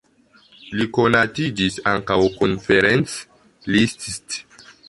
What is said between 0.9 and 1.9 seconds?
konatiĝis